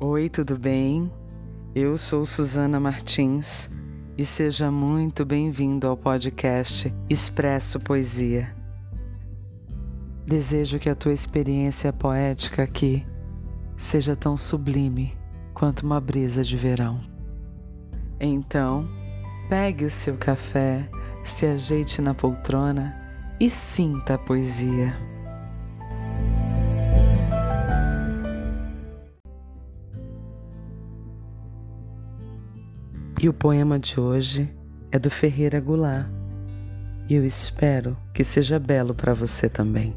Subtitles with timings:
[0.00, 1.10] Oi, tudo bem?
[1.72, 3.70] Eu sou Suzana Martins
[4.18, 8.52] e seja muito bem-vindo ao podcast Expresso Poesia.
[10.26, 13.06] Desejo que a tua experiência poética aqui
[13.76, 15.16] seja tão sublime
[15.54, 17.00] quanto uma brisa de verão.
[18.18, 18.88] Então,
[19.48, 20.88] pegue o seu café,
[21.22, 23.00] se ajeite na poltrona
[23.38, 25.13] e sinta a poesia.
[33.24, 34.54] E o poema de hoje
[34.92, 36.06] é do Ferreira Goulart.
[37.08, 39.96] E eu espero que seja belo para você também.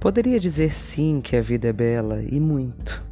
[0.00, 3.04] Poderia dizer sim que a vida é bela e muito,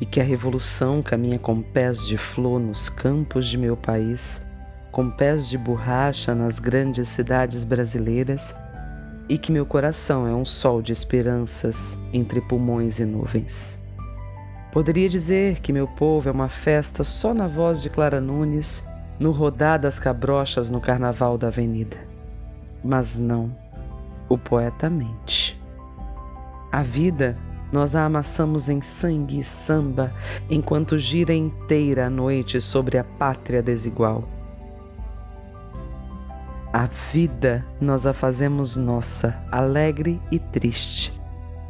[0.00, 4.44] e que a revolução caminha com pés de flor nos campos de meu país,
[4.90, 8.56] com pés de borracha nas grandes cidades brasileiras,
[9.28, 13.85] e que meu coração é um sol de esperanças entre pulmões e nuvens.
[14.76, 18.86] Poderia dizer que meu povo é uma festa só na voz de Clara Nunes,
[19.18, 21.96] no rodar das cabrochas no carnaval da avenida.
[22.84, 23.56] Mas não,
[24.28, 25.58] o poeta mente.
[26.70, 27.38] A vida
[27.72, 30.12] nós a amassamos em sangue e samba,
[30.50, 34.28] enquanto gira inteira a noite sobre a pátria desigual.
[36.70, 41.18] A vida nós a fazemos nossa, alegre e triste,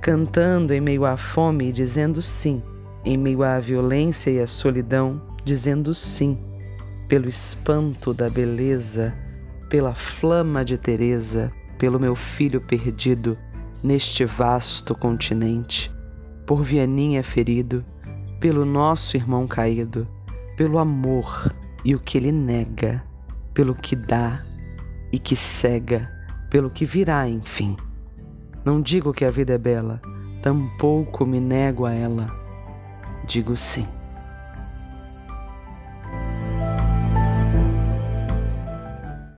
[0.01, 2.61] cantando em meio à fome e dizendo sim
[3.07, 6.37] em meio à violência e à solidão, dizendo sim,
[7.07, 9.15] pelo espanto da beleza,
[9.71, 13.39] pela flama de Teresa, pelo meu filho perdido
[13.81, 15.89] neste vasto continente,
[16.45, 17.85] por Vianinha ferido,
[18.41, 20.09] pelo nosso irmão caído,
[20.57, 21.55] pelo amor
[21.85, 23.05] e o que ele nega,
[23.55, 24.45] pelo que dá
[25.13, 26.11] e que cega,
[26.51, 27.77] pelo que virá, enfim.
[28.65, 30.03] Não digo que a vida é bela,
[30.43, 32.46] tampouco me nego a ela
[33.27, 33.96] digo sim.